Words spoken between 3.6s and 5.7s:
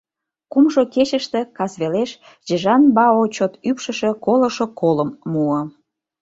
ӱпшышӧ, колышо колым муо.